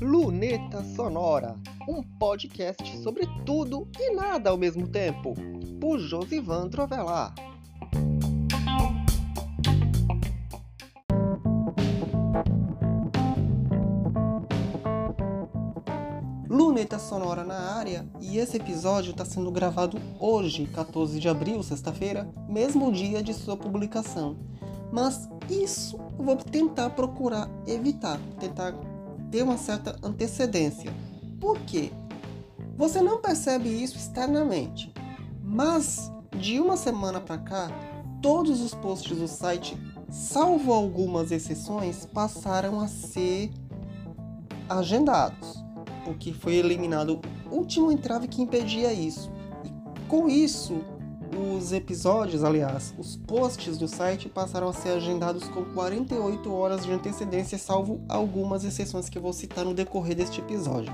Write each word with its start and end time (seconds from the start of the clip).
Luneta 0.00 0.84
Sonora, 0.94 1.56
um 1.88 2.02
podcast 2.02 2.98
sobre 2.98 3.26
tudo 3.44 3.88
e 3.98 4.14
nada 4.14 4.50
ao 4.50 4.56
mesmo 4.56 4.86
tempo, 4.86 5.34
por 5.80 5.98
Josivan 5.98 6.68
Trovelar. 6.68 7.34
Luneta 16.48 16.98
Sonora 17.00 17.44
na 17.44 17.74
área 17.74 18.08
e 18.20 18.38
esse 18.38 18.56
episódio 18.56 19.10
está 19.10 19.24
sendo 19.24 19.50
gravado 19.50 19.98
hoje, 20.20 20.66
14 20.66 21.18
de 21.18 21.28
abril, 21.28 21.62
sexta-feira, 21.64 22.30
mesmo 22.48 22.92
dia 22.92 23.22
de 23.22 23.34
sua 23.34 23.56
publicação. 23.56 24.36
Mas 24.92 25.28
isso 25.48 25.98
eu 26.18 26.24
vou 26.24 26.36
tentar 26.36 26.90
procurar 26.90 27.48
evitar, 27.66 28.18
tentar 28.38 28.74
ter 29.30 29.42
uma 29.42 29.58
certa 29.58 29.96
antecedência. 30.02 30.92
Por 31.40 31.58
quê? 31.60 31.92
Você 32.76 33.02
não 33.02 33.20
percebe 33.20 33.68
isso 33.68 33.96
externamente, 33.96 34.92
mas 35.42 36.12
de 36.38 36.60
uma 36.60 36.76
semana 36.76 37.20
para 37.20 37.38
cá, 37.38 37.70
todos 38.22 38.60
os 38.60 38.74
posts 38.74 39.16
do 39.16 39.26
site, 39.26 39.76
salvo 40.10 40.72
algumas 40.72 41.30
exceções, 41.32 42.06
passaram 42.06 42.80
a 42.80 42.86
ser 42.86 43.50
agendados, 44.68 45.64
porque 46.04 46.32
foi 46.32 46.54
eliminado 46.54 47.20
o 47.50 47.56
último 47.56 47.90
entrave 47.90 48.28
que 48.28 48.42
impedia 48.42 48.92
isso. 48.92 49.30
E 49.64 50.06
com 50.06 50.28
isso, 50.28 50.80
os 51.38 51.72
episódios, 51.72 52.42
aliás, 52.42 52.94
os 52.98 53.16
posts 53.16 53.78
do 53.78 53.86
site 53.86 54.28
passaram 54.28 54.68
a 54.68 54.72
ser 54.72 54.90
agendados 54.90 55.44
com 55.48 55.64
48 55.64 56.52
horas 56.52 56.84
de 56.84 56.92
antecedência, 56.92 57.56
salvo 57.56 58.00
algumas 58.08 58.64
exceções 58.64 59.08
que 59.08 59.16
eu 59.16 59.22
vou 59.22 59.32
citar 59.32 59.64
no 59.64 59.72
decorrer 59.72 60.16
deste 60.16 60.40
episódio. 60.40 60.92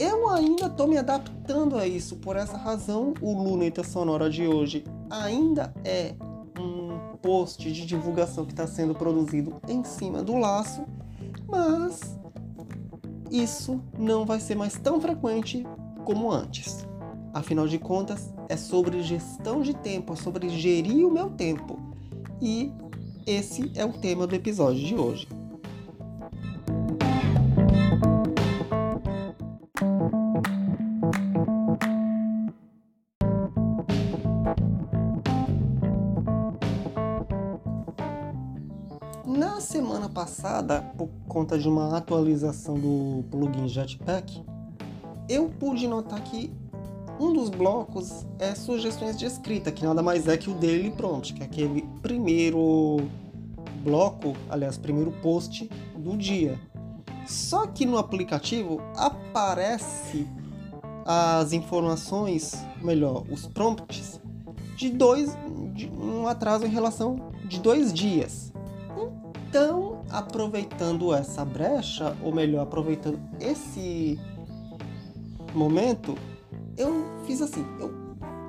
Eu 0.00 0.28
ainda 0.30 0.66
estou 0.66 0.86
me 0.86 0.96
adaptando 0.96 1.76
a 1.76 1.86
isso, 1.86 2.16
por 2.16 2.36
essa 2.36 2.56
razão, 2.56 3.12
o 3.20 3.32
Luneta 3.32 3.84
Sonora 3.84 4.30
de 4.30 4.46
hoje 4.46 4.84
ainda 5.10 5.74
é 5.84 6.14
um 6.58 7.16
post 7.20 7.70
de 7.70 7.84
divulgação 7.84 8.46
que 8.46 8.52
está 8.52 8.66
sendo 8.66 8.94
produzido 8.94 9.60
em 9.68 9.84
cima 9.84 10.22
do 10.22 10.36
laço, 10.36 10.84
mas 11.46 12.18
isso 13.30 13.80
não 13.98 14.24
vai 14.24 14.40
ser 14.40 14.54
mais 14.54 14.74
tão 14.78 15.00
frequente 15.00 15.66
como 16.04 16.30
antes. 16.30 16.87
Afinal 17.38 17.68
de 17.68 17.78
contas, 17.78 18.34
é 18.48 18.56
sobre 18.56 19.00
gestão 19.00 19.62
de 19.62 19.72
tempo, 19.72 20.12
é 20.12 20.16
sobre 20.16 20.48
gerir 20.48 21.06
o 21.06 21.10
meu 21.10 21.30
tempo. 21.30 21.78
E 22.42 22.72
esse 23.24 23.70
é 23.76 23.84
o 23.84 23.92
tema 23.92 24.26
do 24.26 24.34
episódio 24.34 24.84
de 24.84 24.96
hoje. 24.96 25.28
Na 39.24 39.60
semana 39.60 40.08
passada, 40.08 40.82
por 40.98 41.08
conta 41.28 41.56
de 41.56 41.68
uma 41.68 41.96
atualização 41.96 42.74
do 42.74 43.22
plugin 43.30 43.68
Jetpack, 43.68 44.44
eu 45.28 45.48
pude 45.48 45.86
notar 45.86 46.20
que 46.24 46.52
um 47.18 47.32
dos 47.32 47.50
blocos 47.50 48.26
é 48.38 48.54
sugestões 48.54 49.18
de 49.18 49.26
escrita, 49.26 49.72
que 49.72 49.84
nada 49.84 50.02
mais 50.02 50.28
é 50.28 50.36
que 50.36 50.50
o 50.50 50.54
Daily 50.54 50.90
Prompt, 50.90 51.34
que 51.34 51.42
é 51.42 51.46
aquele 51.46 51.82
primeiro 52.00 52.98
bloco, 53.82 54.34
aliás, 54.48 54.78
primeiro 54.78 55.10
post 55.22 55.68
do 55.96 56.16
dia. 56.16 56.58
Só 57.26 57.66
que 57.66 57.84
no 57.84 57.98
aplicativo 57.98 58.80
aparece 58.96 60.26
as 61.04 61.52
informações, 61.52 62.54
melhor, 62.82 63.24
os 63.30 63.46
prompts 63.46 64.20
de 64.76 64.90
dois, 64.90 65.36
de 65.74 65.88
um 65.88 66.26
atraso 66.26 66.64
em 66.64 66.70
relação 66.70 67.32
de 67.44 67.58
dois 67.58 67.92
dias. 67.92 68.52
Então, 69.48 70.02
aproveitando 70.10 71.12
essa 71.12 71.44
brecha, 71.44 72.16
ou 72.22 72.32
melhor, 72.32 72.62
aproveitando 72.62 73.18
esse 73.40 74.18
momento, 75.54 76.16
eu 76.78 77.04
fiz 77.26 77.42
assim, 77.42 77.64
eu 77.80 77.92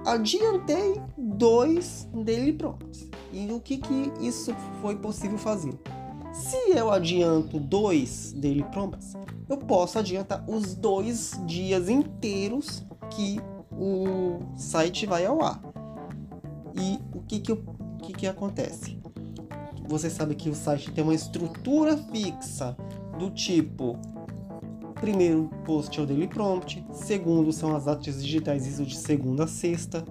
adiantei 0.05 1.01
dois 1.17 2.07
daily 2.23 2.53
prompts. 2.53 3.09
E 3.33 3.51
o 3.51 3.59
que 3.59 3.77
que 3.77 4.11
isso 4.21 4.55
foi 4.81 4.95
possível 4.95 5.37
fazer? 5.37 5.73
Se 6.31 6.55
eu 6.71 6.91
adianto 6.91 7.59
dois 7.59 8.33
daily 8.33 8.63
prompts, 8.71 9.13
eu 9.49 9.57
posso 9.57 9.97
adiantar 9.99 10.43
os 10.47 10.75
dois 10.75 11.39
dias 11.45 11.89
inteiros 11.89 12.85
que 13.09 13.39
o 13.71 14.39
site 14.55 15.05
vai 15.05 15.25
ao 15.25 15.41
ar. 15.41 15.59
E 16.75 16.99
o 17.15 17.21
que 17.21 17.39
que, 17.39 17.51
o 17.51 17.57
que, 18.03 18.13
que 18.13 18.27
acontece? 18.27 18.99
Você 19.87 20.09
sabe 20.09 20.35
que 20.35 20.49
o 20.49 20.55
site 20.55 20.91
tem 20.91 21.03
uma 21.03 21.15
estrutura 21.15 21.97
fixa 21.97 22.77
do 23.17 23.31
tipo 23.31 23.97
Primeiro 24.99 25.49
post 25.63 25.97
é 25.97 26.03
o 26.03 26.05
Daily 26.05 26.27
Prompt. 26.27 26.85
Segundo 26.91 27.53
são 27.53 27.75
as 27.75 27.87
artes 27.87 28.21
digitais, 28.23 28.67
isso 28.67 28.85
de 28.85 28.97
segunda 28.97 29.45
a 29.45 29.47
sexta. 29.47 30.03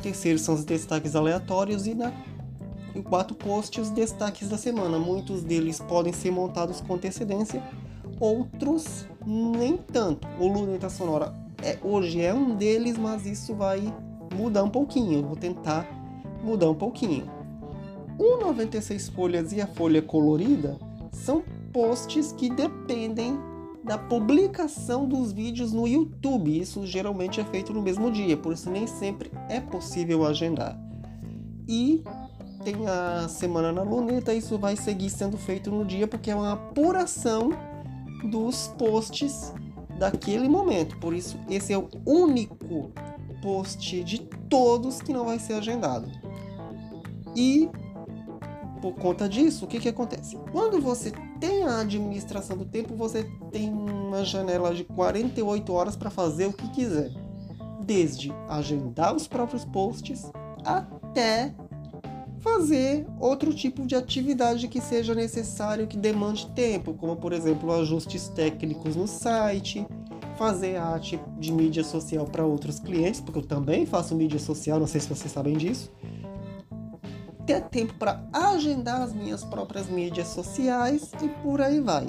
Terceiro 0.00 0.38
são 0.38 0.54
os 0.54 0.64
destaques 0.64 1.16
aleatórios. 1.16 1.86
E 1.86 1.94
na 1.94 2.12
o 2.94 3.02
quarto 3.02 3.34
post, 3.34 3.80
os 3.80 3.90
destaques 3.90 4.48
da 4.48 4.56
semana. 4.56 4.98
Muitos 4.98 5.42
deles 5.42 5.80
podem 5.80 6.12
ser 6.12 6.30
montados 6.30 6.80
com 6.80 6.94
antecedência, 6.94 7.62
outros 8.18 9.06
nem 9.26 9.76
tanto. 9.76 10.26
O 10.38 10.46
Luneta 10.46 10.88
Sonora 10.88 11.34
é, 11.62 11.78
hoje 11.82 12.20
é 12.20 12.32
um 12.32 12.54
deles, 12.56 12.96
mas 12.96 13.26
isso 13.26 13.54
vai 13.54 13.82
mudar 14.34 14.64
um 14.64 14.70
pouquinho. 14.70 15.18
Eu 15.18 15.26
vou 15.26 15.36
tentar 15.36 15.86
mudar 16.42 16.70
um 16.70 16.74
pouquinho. 16.74 17.30
O 18.18 18.36
96 18.36 19.08
folhas 19.08 19.52
e 19.52 19.60
a 19.60 19.66
folha 19.66 20.02
colorida 20.02 20.76
são 21.10 21.42
posts 21.72 22.32
que 22.32 22.50
dependem 22.50 23.38
da 23.84 23.96
publicação 23.96 25.06
dos 25.06 25.32
vídeos 25.32 25.72
no 25.72 25.86
YouTube. 25.86 26.58
Isso 26.58 26.86
geralmente 26.86 27.40
é 27.40 27.44
feito 27.44 27.72
no 27.72 27.82
mesmo 27.82 28.10
dia, 28.10 28.36
por 28.36 28.52
isso 28.52 28.70
nem 28.70 28.86
sempre 28.86 29.30
é 29.48 29.60
possível 29.60 30.24
agendar. 30.24 30.78
E 31.68 32.02
tem 32.64 32.86
a 32.86 33.28
semana 33.28 33.72
na 33.72 33.82
luneta, 33.82 34.34
isso 34.34 34.58
vai 34.58 34.76
seguir 34.76 35.10
sendo 35.10 35.36
feito 35.36 35.70
no 35.70 35.84
dia 35.84 36.06
porque 36.06 36.30
é 36.30 36.34
uma 36.34 36.52
apuração 36.52 37.50
dos 38.30 38.68
posts 38.78 39.52
daquele 39.98 40.48
momento. 40.48 40.98
Por 40.98 41.14
isso, 41.14 41.38
esse 41.48 41.72
é 41.72 41.78
o 41.78 41.88
único 42.06 42.92
post 43.42 44.04
de 44.04 44.18
todos 44.48 45.00
que 45.00 45.12
não 45.12 45.24
vai 45.24 45.38
ser 45.38 45.54
agendado. 45.54 46.10
E 47.34 47.70
por 48.80 48.94
conta 48.94 49.28
disso, 49.28 49.64
o 49.64 49.68
que, 49.68 49.78
que 49.78 49.88
acontece? 49.88 50.36
Quando 50.50 50.80
você 50.80 51.12
tem 51.38 51.64
a 51.64 51.80
administração 51.80 52.56
do 52.56 52.64
tempo, 52.64 52.94
você 52.94 53.24
tem 53.52 53.68
uma 53.68 54.24
janela 54.24 54.74
de 54.74 54.84
48 54.84 55.72
horas 55.72 55.96
para 55.96 56.10
fazer 56.10 56.46
o 56.46 56.52
que 56.52 56.68
quiser. 56.70 57.10
Desde 57.84 58.32
agendar 58.48 59.14
os 59.14 59.26
próprios 59.26 59.64
posts 59.64 60.30
até 60.64 61.54
fazer 62.38 63.06
outro 63.18 63.52
tipo 63.52 63.86
de 63.86 63.94
atividade 63.94 64.66
que 64.66 64.80
seja 64.80 65.14
necessário, 65.14 65.86
que 65.86 65.96
demande 65.96 66.46
tempo, 66.48 66.94
como 66.94 67.16
por 67.16 67.32
exemplo 67.32 67.72
ajustes 67.72 68.28
técnicos 68.28 68.96
no 68.96 69.06
site, 69.06 69.86
fazer 70.38 70.76
arte 70.76 71.20
de 71.38 71.52
mídia 71.52 71.84
social 71.84 72.24
para 72.24 72.46
outros 72.46 72.80
clientes, 72.80 73.20
porque 73.20 73.40
eu 73.40 73.46
também 73.46 73.84
faço 73.84 74.14
mídia 74.14 74.38
social, 74.38 74.80
não 74.80 74.86
sei 74.86 75.00
se 75.02 75.08
vocês 75.08 75.30
sabem 75.30 75.56
disso 75.56 75.90
ter 77.50 77.62
tempo 77.62 77.94
para 77.94 78.22
agendar 78.32 79.02
as 79.02 79.12
minhas 79.12 79.42
próprias 79.42 79.88
mídias 79.88 80.28
sociais 80.28 81.10
e 81.20 81.28
por 81.42 81.60
aí 81.60 81.80
vai. 81.80 82.06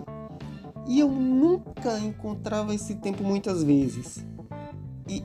E 0.87 0.99
eu 0.99 1.09
nunca 1.09 1.97
encontrava 1.97 2.75
esse 2.75 2.95
tempo 2.95 3.23
muitas 3.23 3.63
vezes. 3.63 4.23
E 5.07 5.23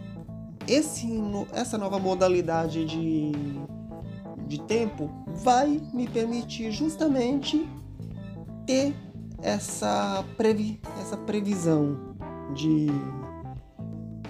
esse, 0.67 1.07
essa 1.53 1.77
nova 1.77 1.99
modalidade 1.99 2.87
de, 2.87 3.33
de 4.47 4.63
tempo 4.63 5.11
vai 5.35 5.83
me 5.93 6.09
permitir 6.09 6.71
justamente 6.71 7.69
ter 8.65 8.95
essa, 9.43 10.25
previ, 10.39 10.81
essa 11.03 11.19
previsão 11.19 12.15
de 12.55 12.87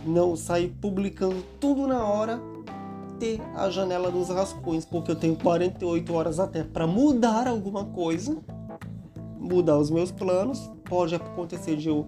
não 0.05 0.35
sair 0.35 0.69
publicando 0.81 1.43
tudo 1.61 1.87
na 1.87 2.05
hora 2.05 2.41
ter 3.19 3.41
a 3.55 3.69
janela 3.71 4.11
dos 4.11 4.29
rascunhos, 4.29 4.85
porque 4.85 5.11
eu 5.11 5.17
tenho 5.17 5.37
48 5.37 6.15
horas 6.15 6.41
até 6.41 6.63
para 6.63 6.87
mudar 6.87 7.47
alguma 7.47 7.85
coisa, 7.85 8.37
mudar 9.39 9.79
os 9.79 9.91
meus 9.91 10.11
planos. 10.11 10.71
Pode 10.85 11.15
acontecer 11.15 11.77
de 11.77 11.89
eu 11.89 12.07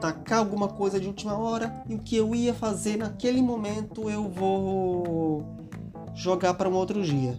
tacar 0.00 0.38
alguma 0.38 0.68
coisa 0.68 0.98
de 0.98 1.06
última 1.06 1.36
hora 1.36 1.84
e 1.88 1.94
o 1.94 1.98
que 1.98 2.16
eu 2.16 2.34
ia 2.34 2.54
fazer 2.54 2.96
naquele 2.96 3.42
momento 3.42 4.08
eu 4.08 4.28
vou 4.28 5.44
jogar 6.14 6.54
para 6.54 6.68
um 6.68 6.74
outro 6.74 7.02
dia. 7.02 7.38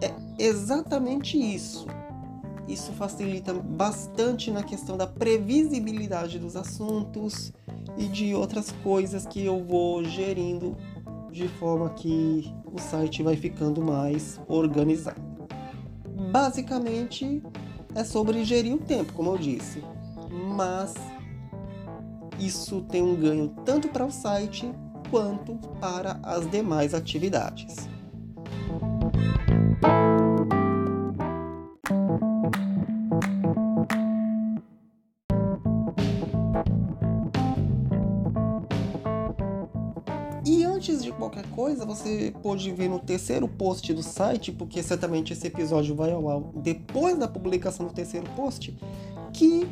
é 0.00 0.12
exatamente 0.38 1.38
isso. 1.38 1.86
Isso 2.68 2.92
facilita 2.92 3.52
bastante 3.52 4.50
na 4.50 4.62
questão 4.62 4.96
da 4.96 5.04
previsibilidade 5.04 6.38
dos 6.38 6.54
assuntos 6.54 7.52
e 7.98 8.04
de 8.04 8.32
outras 8.32 8.70
coisas 8.84 9.26
que 9.26 9.44
eu 9.44 9.64
vou 9.64 10.04
gerindo 10.04 10.76
de 11.30 11.48
forma 11.48 11.90
que 11.90 12.52
o 12.72 12.78
site 12.78 13.22
vai 13.22 13.36
ficando 13.36 13.82
mais 13.82 14.40
organizado. 14.48 15.20
Basicamente 16.30 17.42
é 17.94 18.04
sobre 18.04 18.44
gerir 18.44 18.74
o 18.74 18.78
tempo, 18.78 19.12
como 19.12 19.30
eu 19.32 19.38
disse, 19.38 19.82
mas 20.56 20.94
isso 22.38 22.82
tem 22.82 23.02
um 23.02 23.16
ganho 23.16 23.48
tanto 23.64 23.88
para 23.88 24.04
o 24.04 24.10
site 24.10 24.70
quanto 25.10 25.56
para 25.80 26.20
as 26.22 26.48
demais 26.50 26.94
atividades. 26.94 27.88
Antes 40.80 41.04
de 41.04 41.12
qualquer 41.12 41.46
coisa, 41.50 41.84
você 41.84 42.32
pode 42.42 42.72
ver 42.72 42.88
no 42.88 42.98
terceiro 42.98 43.46
post 43.46 43.92
do 43.92 44.02
site, 44.02 44.50
porque 44.50 44.82
certamente 44.82 45.34
esse 45.34 45.46
episódio 45.46 45.94
vai 45.94 46.10
ao 46.10 46.26
ar 46.30 46.40
depois 46.56 47.18
da 47.18 47.28
publicação 47.28 47.86
do 47.86 47.92
terceiro 47.92 48.26
post, 48.34 48.74
que 49.30 49.68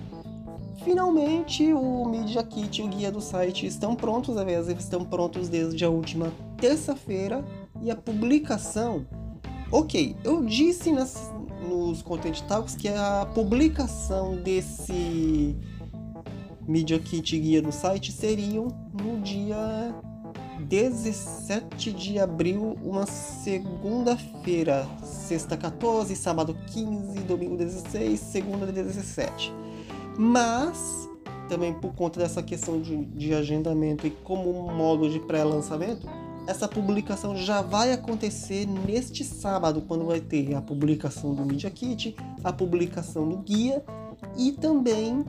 finalmente 0.84 1.72
o 1.72 2.04
Media 2.04 2.42
Kit 2.42 2.82
e 2.82 2.84
o 2.84 2.88
guia 2.88 3.10
do 3.10 3.22
site 3.22 3.64
estão 3.64 3.96
prontos, 3.96 4.36
aliás, 4.36 4.68
eles 4.68 4.84
estão 4.84 5.02
prontos 5.02 5.48
desde 5.48 5.82
a 5.82 5.88
última 5.88 6.30
terça-feira 6.58 7.42
e 7.80 7.90
a 7.90 7.96
publicação. 7.96 9.06
Ok, 9.72 10.14
eu 10.22 10.44
disse 10.44 10.92
nas, 10.92 11.32
nos 11.66 12.02
Content 12.02 12.42
Talks 12.42 12.74
que 12.74 12.86
a 12.86 13.26
publicação 13.34 14.36
desse 14.36 15.56
Media 16.66 16.98
Kit 16.98 17.34
e 17.34 17.38
guia 17.38 17.62
do 17.62 17.72
site 17.72 18.12
seriam 18.12 18.68
no 18.92 19.22
dia 19.22 19.94
17 20.58 21.92
de 21.92 22.18
abril, 22.18 22.76
uma 22.82 23.06
segunda-feira, 23.06 24.86
sexta 25.02 25.56
14, 25.56 26.14
sábado 26.16 26.56
15, 26.66 27.20
domingo 27.20 27.56
16, 27.56 28.18
segunda 28.18 28.66
17. 28.66 29.52
Mas, 30.18 31.08
também 31.48 31.72
por 31.72 31.94
conta 31.94 32.20
dessa 32.20 32.42
questão 32.42 32.80
de, 32.80 33.04
de 33.04 33.32
agendamento 33.34 34.06
e 34.06 34.10
como 34.10 34.52
modo 34.72 35.08
de 35.08 35.20
pré-lançamento, 35.20 36.06
essa 36.48 36.66
publicação 36.66 37.36
já 37.36 37.60
vai 37.60 37.92
acontecer 37.92 38.66
neste 38.66 39.22
sábado, 39.22 39.82
quando 39.82 40.06
vai 40.06 40.18
ter 40.18 40.54
a 40.54 40.62
publicação 40.62 41.34
do 41.34 41.44
Media 41.44 41.70
Kit, 41.70 42.16
a 42.42 42.52
publicação 42.52 43.28
do 43.28 43.36
guia 43.36 43.84
e 44.36 44.52
também 44.52 45.24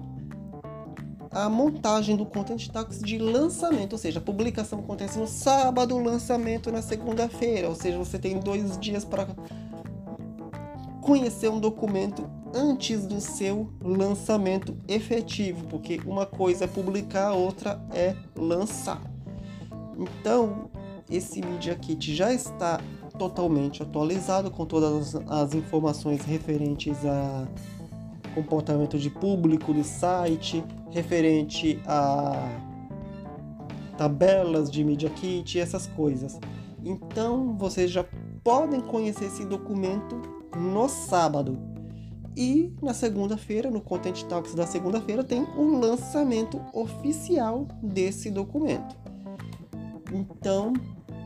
a 1.32 1.48
montagem 1.50 2.16
do 2.16 2.26
Content 2.26 2.68
Talks 2.70 3.00
de 3.00 3.18
lançamento, 3.18 3.94
ou 3.94 4.00
seja, 4.00 4.20
a 4.20 4.22
publicação 4.22 4.80
acontece 4.80 5.20
no 5.20 5.28
sábado, 5.28 5.96
o 5.96 6.04
lançamento 6.04 6.72
na 6.72 6.82
segunda-feira, 6.82 7.70
ou 7.70 7.76
seja, 7.76 7.98
você 7.98 8.18
tem 8.18 8.40
dois 8.40 8.78
dias 8.80 9.06
para 9.06 9.28
conhecer 11.02 11.50
um 11.50 11.60
documento 11.60 12.30
antes 12.54 13.06
do 13.06 13.22
seu 13.22 13.72
lançamento 13.84 14.76
efetivo, 14.88 15.66
porque 15.68 16.00
uma 16.06 16.26
coisa 16.26 16.66
é 16.66 16.68
publicar, 16.68 17.28
a 17.28 17.34
outra 17.34 17.80
é 17.94 18.16
lançar. 18.36 19.02
Então, 19.98 20.70
esse 21.10 21.42
Media 21.42 21.76
Kit 21.76 22.16
já 22.16 22.34
está 22.34 22.80
totalmente 23.18 23.84
atualizado 23.84 24.50
com 24.50 24.66
todas 24.66 25.16
as 25.28 25.54
informações 25.54 26.22
referentes 26.22 27.06
a 27.06 27.48
comportamento 28.34 28.98
de 28.98 29.10
público 29.10 29.74
do 29.74 29.84
site, 29.84 30.64
referente 30.92 31.80
a 31.86 32.34
tabelas 33.98 34.72
de 34.72 34.84
Media 34.84 35.10
Kit, 35.10 35.60
essas 35.60 35.88
coisas. 35.88 36.40
Então 36.84 37.56
vocês 37.58 37.92
já 37.92 38.06
podem 38.44 38.82
conhecer 38.82 39.26
esse 39.26 39.46
documento 39.46 40.22
no 40.56 40.88
sábado. 40.88 41.58
E 42.36 42.74
na 42.82 42.94
segunda-feira, 42.94 43.70
no 43.70 43.82
Content 43.82 44.24
Talks 44.24 44.56
da 44.56 44.66
segunda-feira, 44.66 45.24
tem 45.24 45.42
o 45.58 45.78
lançamento 45.78 46.62
oficial 46.74 47.68
desse 47.84 48.32
documento. 48.32 48.96
Então, 50.14 50.72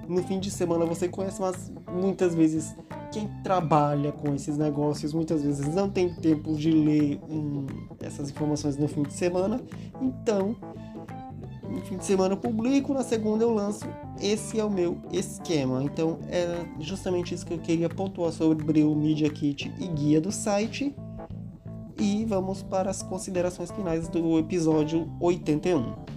no 0.07 0.23
fim 0.23 0.39
de 0.39 0.49
semana 0.49 0.85
você 0.85 1.07
conhece, 1.07 1.39
mas 1.39 1.71
muitas 1.91 2.33
vezes 2.33 2.75
quem 3.13 3.29
trabalha 3.43 4.11
com 4.11 4.33
esses 4.33 4.57
negócios 4.57 5.13
muitas 5.13 5.43
vezes 5.43 5.73
não 5.75 5.87
tem 5.87 6.11
tempo 6.11 6.55
de 6.55 6.71
ler 6.71 7.19
um, 7.29 7.67
essas 8.01 8.31
informações 8.31 8.75
no 8.75 8.87
fim 8.87 9.03
de 9.03 9.13
semana. 9.13 9.61
Então, 10.01 10.55
no 11.69 11.79
fim 11.81 11.97
de 11.97 12.05
semana 12.05 12.33
eu 12.33 12.37
publico, 12.37 12.91
na 12.91 13.03
segunda 13.03 13.43
eu 13.43 13.53
lanço. 13.53 13.85
Esse 14.19 14.59
é 14.59 14.65
o 14.65 14.69
meu 14.69 14.97
esquema. 15.11 15.83
Então, 15.83 16.17
é 16.27 16.65
justamente 16.79 17.35
isso 17.35 17.45
que 17.45 17.53
eu 17.53 17.59
queria 17.59 17.87
pontuar 17.87 18.31
sobre 18.31 18.81
o 18.81 18.95
Media 18.95 19.29
Kit 19.29 19.71
e 19.79 19.87
guia 19.87 20.19
do 20.19 20.31
site. 20.31 20.95
E 21.99 22.25
vamos 22.25 22.63
para 22.63 22.89
as 22.89 23.03
considerações 23.03 23.69
finais 23.69 24.07
do 24.07 24.39
episódio 24.39 25.07
81. 25.19 26.12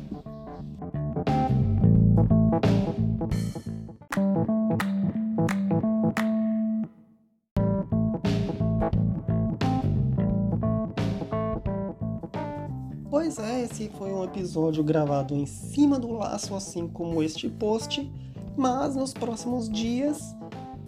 Pois 13.27 13.41
é, 13.41 13.65
esse 13.65 13.89
foi 13.99 14.13
um 14.13 14.23
episódio 14.23 14.85
gravado 14.85 15.35
em 15.35 15.47
cima 15.47 15.99
do 15.99 16.13
laço, 16.13 16.55
assim 16.55 16.87
como 16.87 17.21
este 17.21 17.49
post, 17.49 18.09
mas 18.57 18.95
nos 18.95 19.13
próximos 19.13 19.69
dias 19.69 20.33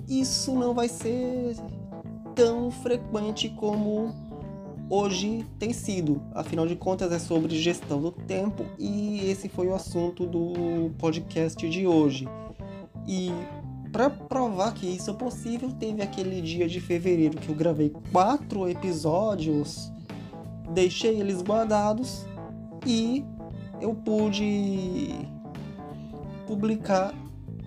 isso 0.09 0.55
não 0.55 0.73
vai 0.73 0.89
ser 0.89 1.57
tão 2.37 2.71
frequente 2.71 3.49
como 3.49 4.15
hoje 4.89 5.45
tem 5.59 5.73
sido. 5.73 6.23
Afinal 6.33 6.65
de 6.65 6.77
contas, 6.77 7.11
é 7.11 7.19
sobre 7.19 7.59
gestão 7.59 8.01
do 8.01 8.13
tempo 8.13 8.65
e 8.79 9.29
esse 9.29 9.49
foi 9.49 9.67
o 9.67 9.75
assunto 9.75 10.25
do 10.25 10.93
podcast 10.97 11.69
de 11.69 11.89
hoje. 11.89 12.29
E 13.05 13.33
para 13.91 14.09
provar 14.09 14.75
que 14.75 14.87
isso 14.87 15.11
é 15.11 15.15
possível, 15.15 15.73
teve 15.73 16.03
aquele 16.03 16.41
dia 16.41 16.69
de 16.69 16.81
fevereiro 16.81 17.37
que 17.37 17.49
eu 17.49 17.57
gravei 17.57 17.93
quatro 18.13 18.69
episódios 18.69 19.91
deixei 20.69 21.19
eles 21.19 21.43
guardados 21.43 22.25
e 22.89 23.23
eu 23.83 23.95
pude 23.95 25.11
publicar 26.47 27.15